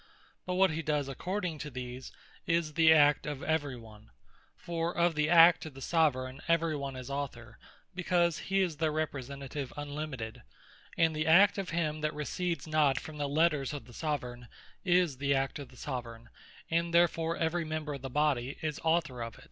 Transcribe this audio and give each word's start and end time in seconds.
But 0.47 0.55
what 0.55 0.71
he 0.71 0.81
does 0.81 1.07
according 1.07 1.59
to 1.59 1.69
these, 1.69 2.11
is 2.47 2.73
the 2.73 2.91
act 2.91 3.27
of 3.27 3.43
every 3.43 3.77
one: 3.77 4.09
For 4.57 4.97
of 4.97 5.13
the 5.13 5.29
Act 5.29 5.67
of 5.67 5.75
the 5.75 5.79
Soveraign 5.79 6.41
every 6.47 6.75
one 6.75 6.95
is 6.95 7.11
Author, 7.11 7.59
because 7.93 8.39
he 8.39 8.61
is 8.61 8.77
their 8.77 8.91
Representative 8.91 9.71
unlimited; 9.77 10.41
and 10.97 11.15
the 11.15 11.27
act 11.27 11.59
of 11.59 11.69
him 11.69 12.01
that 12.01 12.15
recedes 12.15 12.65
not 12.65 12.99
from 12.99 13.17
the 13.19 13.29
Letters 13.29 13.71
of 13.73 13.85
the 13.85 13.93
Soveraign, 13.93 14.47
is 14.83 15.19
the 15.19 15.35
act 15.35 15.59
of 15.59 15.69
the 15.69 15.77
Soveraign, 15.77 16.29
and 16.71 16.95
therefore 16.95 17.37
every 17.37 17.63
member 17.63 17.93
of 17.93 18.01
the 18.01 18.09
Body 18.09 18.57
is 18.63 18.79
Author 18.83 19.21
of 19.21 19.35
it. 19.35 19.39